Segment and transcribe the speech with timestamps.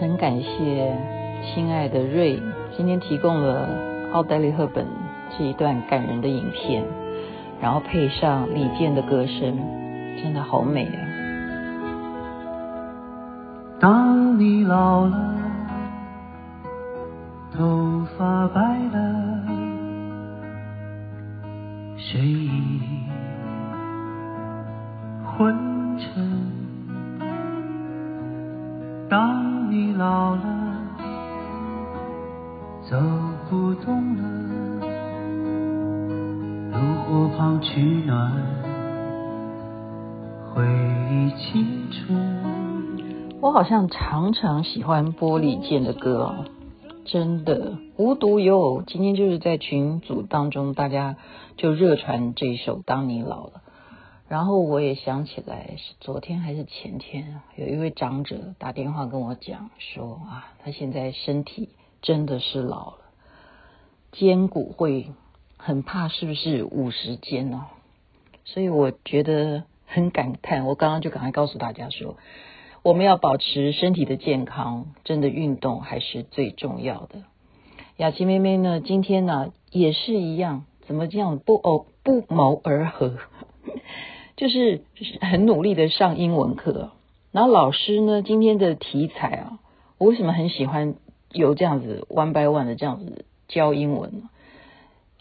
[0.00, 0.96] 很感谢
[1.44, 2.40] 亲爱的瑞
[2.74, 3.68] 今天提供了
[4.14, 4.86] 奥黛丽·赫本
[5.36, 6.82] 这一段感人的影片，
[7.60, 9.58] 然后配上李健的歌声，
[10.22, 10.96] 真的好美啊！
[13.78, 15.34] 当你老了，
[17.54, 19.42] 头发白了，
[21.98, 22.22] 睡
[30.00, 30.42] 老了，
[32.88, 32.96] 走
[33.50, 34.22] 不动了，
[36.72, 38.32] 炉火旁取暖，
[40.54, 40.64] 回
[41.10, 43.38] 忆青春。
[43.42, 46.46] 我好像常常喜欢玻璃剑的歌哦，
[47.04, 51.16] 真的无独有偶，今天就是在群组当中，大家
[51.58, 53.52] 就热传这首《当你老了》，
[54.30, 62.98] 然后我也想起来是昨天还是前天，有一位长者打电话跟我讲说啊，他现在身体真的是老了，
[64.12, 65.08] 肩骨会
[65.56, 67.62] 很怕是不是五十肩哦，
[68.44, 72.16] 所以我觉得很感叹，我刚刚就赶快告诉大家说。
[72.84, 77.24] 我们要保持身体的健康，真的运动还是最重要的。
[77.96, 83.18] 雅琪妹妹呢，今天呢也是一样，怎么这样不哦不谋而合，
[84.40, 84.80] 就是
[85.20, 86.92] 很努力的上英文课。
[87.30, 89.58] 然后老师呢，今天的题材啊，
[89.98, 90.94] 我为什么很喜欢
[91.30, 94.30] 有这样子 one by one 的这样子教英文呢？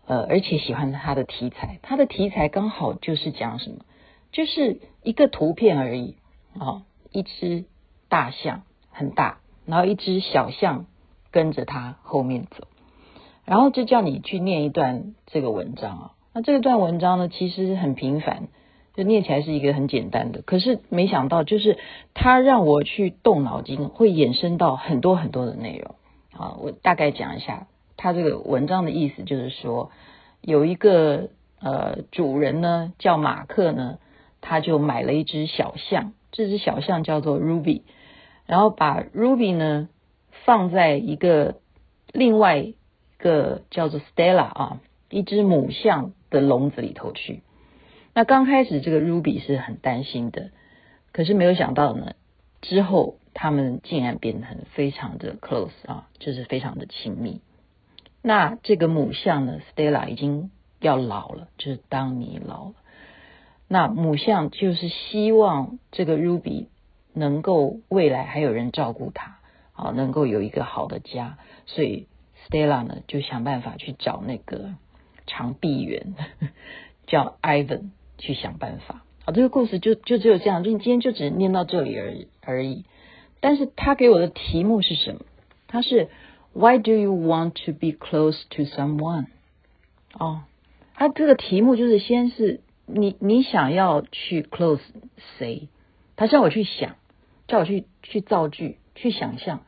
[0.05, 3.79] 呃，而且喜欢他的题材，他的题材刚好就是讲什么，
[4.31, 6.15] 就是一个图片而已
[6.57, 6.65] 啊。
[6.65, 6.81] 哦
[7.11, 7.65] 一只
[8.07, 10.85] 大象很大，然后一只小象
[11.31, 12.67] 跟着它后面走，
[13.45, 16.11] 然后就叫你去念一段这个文章啊。
[16.33, 18.49] 那这段文章呢，其实很平凡，
[18.99, 20.41] 就念起来是一个很简单的。
[20.41, 21.77] 可是没想到，就是
[22.13, 25.95] 它让我去动脑筋，会衍生到很多很多的内容
[26.37, 26.57] 啊。
[26.59, 29.89] 我大概讲一下，他这个文章的意思就是说，
[30.41, 31.29] 有一个
[31.61, 33.99] 呃主人呢叫马克呢，
[34.41, 36.11] 他就买了一只小象。
[36.33, 37.83] 这只小象叫做 Ruby，
[38.47, 39.87] 然后把 Ruby 呢
[40.43, 41.55] 放在一个
[42.11, 42.75] 另外一
[43.17, 47.43] 个叫做 Stella 啊，一只母象的笼子里头去。
[48.13, 50.51] 那刚开始这个 Ruby 是很担心的，
[51.11, 52.13] 可是没有想到呢，
[52.61, 57.41] 之后他们竟然变得很非常的 close 啊，就是非常的亲密。
[58.21, 62.73] 那这个母象呢，Stella 已经要老了，就是当你老了。
[63.69, 66.67] 那母象就是希望这个 Ruby
[67.13, 69.37] 能够未来还有人照顾他，
[69.73, 72.07] 啊，能够有一个好的家，所以
[72.47, 74.73] Stella 呢就想办法去找那个
[75.27, 76.15] 长臂猿，
[77.07, 79.03] 叫 Ivan 去想办法。
[79.25, 82.85] 好，这个故事就就只有这样，就你今天就只念到这里而已而已。
[83.39, 85.21] 但是他给我的题目是什么？
[85.67, 86.09] 他是
[86.53, 89.25] Why do you want to be close to someone？
[90.13, 90.41] 哦，
[90.93, 92.61] 他这个题目就是先是。
[92.91, 94.79] 你你想要去 close
[95.37, 95.69] 谁？
[96.15, 96.95] 他叫我去想，
[97.47, 99.61] 叫我去去造句，去想象。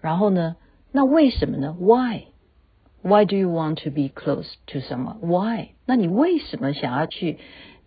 [0.00, 0.56] 然后呢，
[0.90, 5.72] 那为什么呢？Why？Why do you want to be close to someone？Why？
[5.84, 7.36] 那你为什么想要去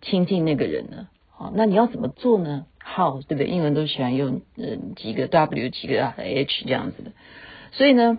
[0.00, 1.08] 亲近那个人呢？
[1.30, 3.22] 好，那你要怎么做呢？How？
[3.22, 3.46] 对不对？
[3.46, 7.12] 英文都喜欢用嗯几个 W 几个 H 这样子的。
[7.72, 8.18] 所以呢，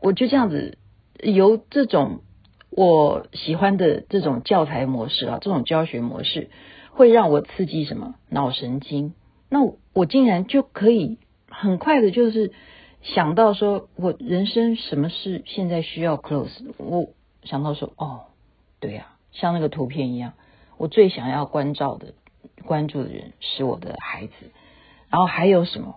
[0.00, 0.78] 我就这样子
[1.22, 2.20] 由这种。
[2.68, 6.50] 我喜欢的这种教材模式啊，这种教学模式
[6.90, 9.14] 会让我刺激什么脑神经？
[9.48, 9.60] 那
[9.94, 11.16] 我竟然就可以
[11.48, 12.52] 很快的，就是
[13.00, 16.50] 想到说我人生什么事现在需要 close？
[16.76, 17.08] 我
[17.44, 18.24] 想到说，哦，
[18.78, 20.34] 对呀，像那个图片一样，
[20.76, 22.14] 我最想要关照的、
[22.64, 24.32] 关注的人是我的孩子，
[25.10, 25.96] 然后还有什么？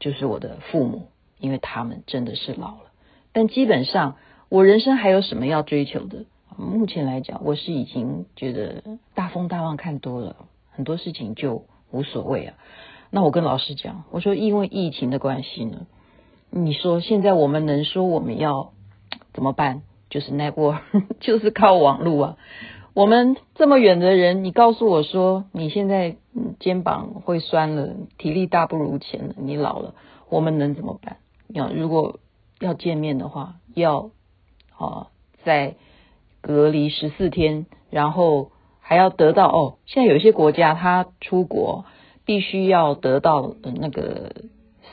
[0.00, 1.08] 就是我的父母，
[1.38, 2.90] 因为他们真的是老了，
[3.32, 4.16] 但基本上。
[4.50, 6.26] 我人生还有什么要追求的？
[6.56, 8.84] 目前来讲，我是已经觉得
[9.14, 10.36] 大风大浪看多了，
[10.70, 12.54] 很多事情就无所谓啊。
[13.10, 15.86] 那我跟老师讲，我说因为疫情的关系呢，
[16.50, 18.70] 你说现在我们能说我们要
[19.32, 19.82] 怎么办？
[20.08, 20.82] 就是 network，
[21.18, 22.36] 就是靠网络啊。
[22.94, 26.16] 我们这么远的人，你告诉我说你现在
[26.58, 29.94] 肩膀会酸了，体力大不如前了，你老了，
[30.30, 31.18] 我们能怎么办？
[31.48, 32.20] 要如果
[32.60, 34.10] 要见面的话，要。
[34.76, 35.06] 哦，
[35.44, 35.76] 在
[36.40, 38.50] 隔离十四天，然后
[38.80, 39.78] 还要得到哦。
[39.86, 41.84] 现在有一些国家，他出国
[42.24, 44.32] 必须要得到那个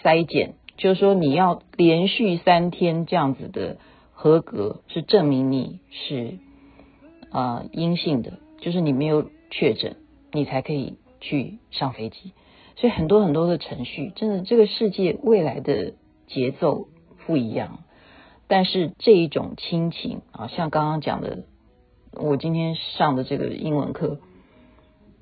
[0.03, 3.77] 筛检，就是说你要连续三天这样子的
[4.13, 6.37] 合格，是证明你是
[7.31, 9.95] 啊、阴性的，就是你没有确诊，
[10.33, 12.33] 你才可以去上飞机。
[12.75, 15.93] 所以很多很多的程序，真的这个世界未来的
[16.27, 16.87] 节奏
[17.25, 17.79] 不一样。
[18.47, 21.45] 但是这一种亲情啊，像刚刚讲的，
[22.13, 24.19] 我今天上的这个英文课，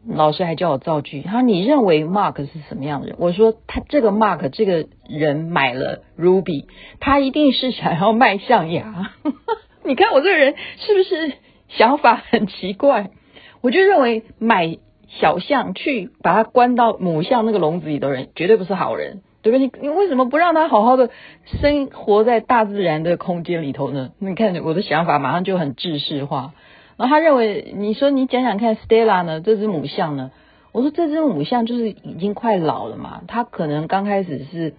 [0.08, 3.16] 老师还叫我造句，他说你认为 Mark 是什么样的人？
[3.20, 6.66] 我说他这个 Mark 这个人买了 Ruby，
[7.00, 9.14] 他一定是想要卖象牙。
[9.84, 11.34] 你看我这个人是不是
[11.70, 13.12] 想法很奇怪？
[13.62, 14.78] 我就认为买
[15.08, 19.66] 小象去把它关到母象那个笼子里的人，绝对不是好人，对不对？
[19.66, 21.10] 你你为什么不让他好好的
[21.46, 24.12] 生活在大自然的空间里头呢？
[24.20, 26.54] 你看我的想法马上就很制式化。
[26.98, 29.42] 然后他认为，你说你讲讲看，Stella 呢？
[29.42, 30.32] 这只母象呢？
[30.72, 34.74] 我说这只母象就是已经快老了嘛，它可能刚开始是。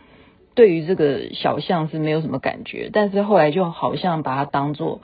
[0.52, 5.00] 对于这个小象是没有什么感觉，但是后来就好像把它当做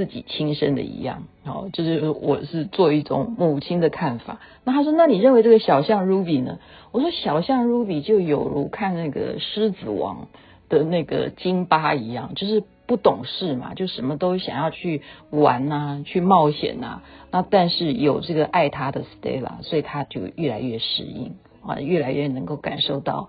[0.00, 4.40] 自己亲生的一样，哦，就是我是做一种母亲的看法。
[4.64, 6.58] 那他说，那你认为这个小象 Ruby 呢？
[6.90, 10.28] 我说小象 Ruby 就有如看那个狮子王
[10.70, 23.28] 的那个金巴一样，就是不懂事嘛，就什么都想要去玩呐、去冒险呐、那但是有这个爱他的 Stella，所以他就越来越适应啊，越来越能够感受到。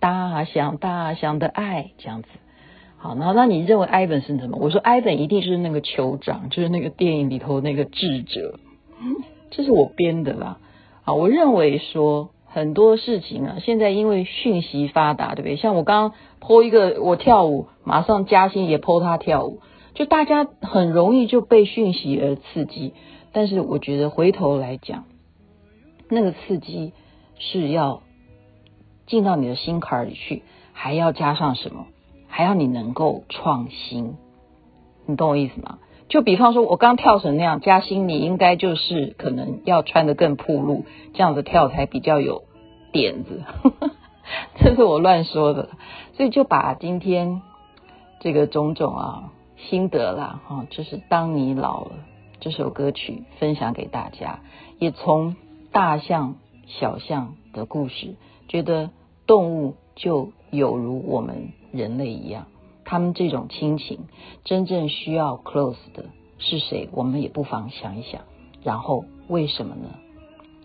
[0.00, 2.28] 大象大象的爱这样子，
[3.02, 4.58] 好，那那你认为 Ivan 是什么？
[4.60, 8.60] 我说 Ivan 一定是那个酋长，就是那个电影里头那个智者，
[9.50, 10.58] 这是我编的啦。
[11.02, 15.56] 好，我认为说很多事情啊，现在因为讯息发达，对不对？
[15.56, 19.58] 像我刚刚 po 一个我跳舞，马上嘉欣也 po 他跳舞，
[19.94, 22.94] 就大家很容易就被讯息而刺激。
[23.32, 25.06] 但是我觉得回头来讲，
[26.08, 26.92] 那个刺激
[27.38, 28.02] 是要。
[29.04, 31.86] 进到你的心坎里去，还要加上什么？
[32.34, 34.16] 还要你能够创新，
[35.04, 35.78] 你懂我意思吗？
[36.08, 42.44] 就比方说，我刚跳成那样，嘉欣，你应该就是可能要穿得更暴露，这样子跳才比较有
[42.90, 43.42] 点子。
[44.56, 45.68] 这是我乱说的，
[46.14, 47.42] 所以就把今天
[48.20, 51.90] 这个种种啊心得啦，哈，就是当你老了
[52.40, 54.40] 这首歌曲分享给大家，
[54.78, 55.36] 也从
[55.70, 56.36] 大象、
[56.66, 58.14] 小象的故事。
[58.48, 58.88] 觉得
[59.26, 62.46] 动物就有如我们人类一样，
[62.84, 64.00] 他们这种亲情
[64.44, 66.06] 真正需要 close 的
[66.38, 66.88] 是谁？
[66.92, 68.22] 我们也不妨想一想。
[68.62, 69.88] 然后为什么呢？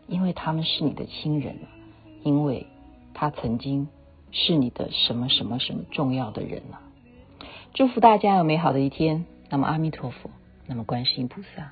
[0.08, 1.58] 因为他们是你的亲人，
[2.24, 2.68] 因为
[3.14, 3.88] 他曾经
[4.32, 6.82] 是你的什么什么什么重要的人啊。
[7.74, 9.26] 祝福大家有美好的一天。
[9.50, 10.30] 那么阿弥陀佛，
[10.66, 11.72] 那么观世音菩萨。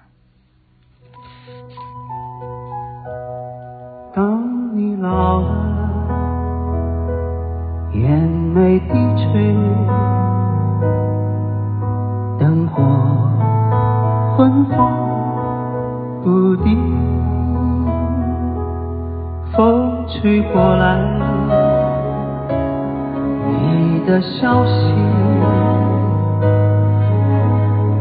[4.13, 5.74] 当你老了。
[8.01, 8.11] 眼
[8.53, 9.55] 眉低垂
[12.37, 12.83] 灯火
[14.35, 14.91] 昏黄
[16.21, 16.77] 不定
[19.53, 20.99] 风吹过来
[23.47, 24.93] 你的消息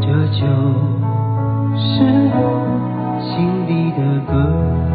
[0.01, 0.45] 这就
[1.77, 2.85] 是我
[3.21, 4.94] 心里的歌。